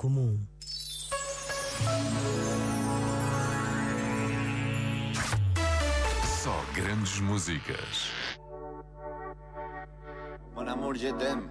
comum. 0.00 0.34
Só 6.42 6.64
grandes 6.74 7.20
músicas. 7.20 8.10
Mon 10.54 10.66
amour, 10.66 10.96
je 10.96 11.12
t'aime. 11.12 11.50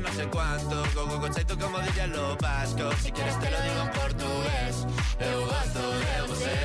no 0.00 0.12
sé 0.12 0.26
cuánto, 0.28 0.82
go 0.94 1.18
go 1.18 1.28
chaito 1.28 1.58
como 1.58 1.78
dirían 1.80 2.10
los 2.12 2.36
vascos. 2.38 2.94
Si 3.02 3.10
quieres 3.12 3.38
te 3.40 3.50
lo 3.50 3.60
digo 3.62 3.82
en 3.82 3.90
portugués, 3.90 4.86
eu 5.20 5.46
gosto 5.46 5.80
de 6.00 6.22
você. 6.28 6.56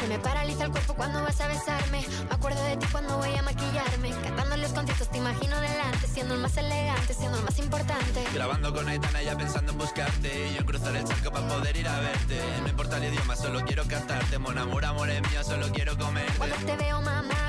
Se 0.00 0.06
me 0.08 0.18
paraliza 0.18 0.64
el 0.64 0.70
cuerpo 0.70 0.94
cuando 0.94 1.22
vas 1.22 1.40
a 1.40 1.48
besarme. 1.48 2.04
Me 2.28 2.34
acuerdo 2.34 2.62
de 2.64 2.76
ti 2.78 2.86
cuando 2.90 3.18
voy 3.18 3.34
a 3.34 3.42
maquillarme. 3.42 4.10
Cantando 4.22 4.56
los 4.56 4.72
conciertos 4.72 5.08
te 5.10 5.18
imagino 5.18 5.60
delante, 5.60 6.06
siendo 6.06 6.34
el 6.34 6.40
más 6.40 6.56
elegante, 6.56 7.14
siendo 7.14 7.38
el 7.38 7.44
más 7.44 7.58
importante. 7.58 8.24
Grabando 8.34 8.72
con 8.72 8.88
Aitana 8.88 9.22
ya 9.22 9.36
pensando 9.36 9.72
en 9.72 9.78
buscarte 9.78 10.48
Y 10.48 10.54
yo 10.54 10.60
en 10.60 10.66
cruzar 10.66 10.96
el 10.96 11.04
charco 11.04 11.30
para 11.30 11.46
poder 11.48 11.76
ir 11.76 11.88
a 11.88 11.98
verte 12.00 12.40
No 12.62 12.68
importa 12.68 12.96
el 12.96 13.12
idioma, 13.12 13.36
solo 13.36 13.60
quiero 13.64 13.84
cantarte 13.86 14.38
Mon 14.38 14.56
amor, 14.56 14.84
amor 14.84 15.10
es 15.10 15.20
mío, 15.30 15.44
solo 15.44 15.68
quiero 15.72 15.96
comerte 15.98 16.32
Cuando 16.38 16.56
te 16.56 16.76
veo, 16.76 17.00
mamá, 17.02 17.39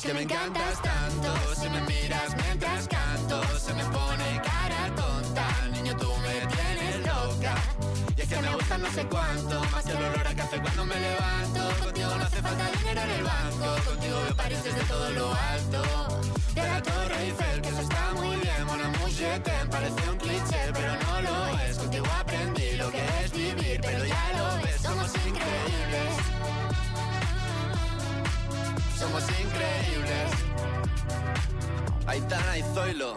es 0.00 0.06
que 0.06 0.14
me 0.14 0.22
encantas 0.22 0.80
tanto, 0.80 1.54
si 1.54 1.68
me 1.68 1.80
miras 1.82 2.34
mientras 2.36 2.88
canto, 2.88 3.42
se 3.58 3.74
me 3.74 3.84
pone 3.84 4.40
cara 4.42 4.94
tonta, 4.96 5.46
niño 5.72 5.94
tú 5.96 6.10
me 6.22 6.46
tienes 6.46 7.06
loca. 7.06 7.54
Y 8.16 8.20
es 8.22 8.28
que 8.28 8.36
me 8.40 8.54
gusta 8.54 8.78
no 8.78 8.90
sé 8.92 9.04
cuánto, 9.06 9.60
más 9.70 9.84
que 9.84 9.90
el 9.90 9.98
olor 9.98 10.26
a 10.26 10.34
café 10.34 10.60
cuando 10.60 10.86
me 10.86 10.94
levanto. 10.94 11.84
Contigo 11.84 12.14
no 12.16 12.24
hace 12.24 12.40
falta 12.40 12.70
dinero 12.78 13.00
en 13.02 13.10
el 13.10 13.24
banco, 13.24 13.90
contigo 13.90 14.22
veo 14.24 14.36
París 14.36 14.64
desde 14.64 14.80
todo 14.84 15.10
lo 15.10 15.34
alto. 15.34 15.82
De 16.54 16.62
la 16.62 16.82
Torre 16.82 17.22
Eiffel, 17.24 17.60
que 17.60 17.68
eso 17.68 17.80
está 17.80 18.12
muy 18.14 18.36
bien, 18.36 18.60
amour, 18.60 19.10
je 19.10 19.40
t'aime, 19.40 19.70
parece 19.70 20.09
Somos 29.00 29.24
increíbles. 29.30 30.30
Aitana 32.06 32.58
y 32.58 32.62
Zoilo. 32.74 33.16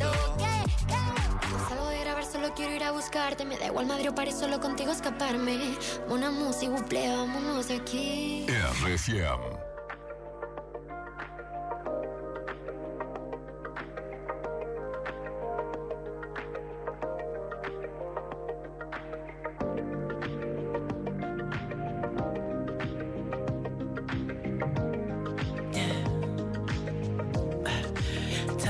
Buscarte. 2.91 3.45
Me 3.45 3.57
da 3.57 3.67
igual 3.67 3.85
Madrid 3.85 4.09
o 4.09 4.15
París, 4.15 4.35
solo 4.35 4.59
contigo 4.59 4.91
escaparme. 4.91 5.57
Una 6.09 6.31
música, 6.31 6.71
buple, 6.71 7.07
vámonos 7.15 7.69
aquí. 7.69 8.45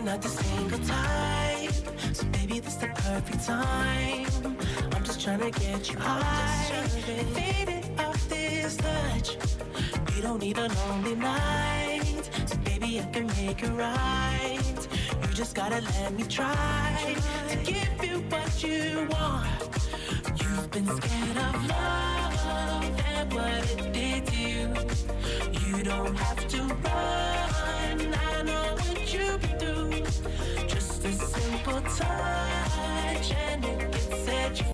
Are 0.00 0.02
not 0.02 0.22
the 0.22 0.28
single 0.28 0.78
type, 0.78 1.74
so 2.14 2.24
maybe 2.32 2.58
this 2.58 2.76
the 2.76 2.86
perfect 2.86 3.44
time. 3.44 4.26
I'm 4.94 5.04
just 5.04 5.20
trying 5.20 5.40
to 5.40 5.50
get 5.60 5.92
you 5.92 5.98
high, 5.98 6.86
faded 7.34 7.84
off 8.00 8.26
this 8.30 8.78
touch. 8.78 9.36
We 10.14 10.22
don't 10.22 10.40
need 10.40 10.56
a 10.56 10.68
lonely 10.68 11.16
night, 11.16 12.30
so 12.46 12.56
baby 12.64 13.00
I 13.00 13.04
can 13.12 13.26
make 13.26 13.62
it 13.62 13.72
right. 13.72 14.88
You 15.20 15.34
just 15.34 15.54
gotta 15.54 15.82
let 15.82 16.14
me 16.14 16.22
try 16.22 17.14
to 17.50 17.56
give 17.56 18.02
you 18.02 18.20
what 18.30 18.62
you 18.64 19.06
want. 19.10 19.60
You've 20.40 20.70
been 20.70 20.86
scared 20.86 21.36
of 21.36 21.66
love 21.68 23.00
and 23.14 23.34
what 23.34 23.70
it 23.70 23.92
did 23.92 24.26
to 24.28 24.34
you. 24.34 25.76
You 25.76 25.82
don't 25.82 26.16
have 26.16 26.48
to 26.48 26.62
run. 26.62 26.99
Simple 31.70 31.90
touch 31.96 33.32
and 33.32 33.64
it 33.64 33.78
can 33.78 33.92
set 34.24 34.58
you 34.58 34.66